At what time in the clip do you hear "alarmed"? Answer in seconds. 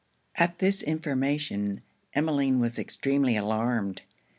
3.37-4.01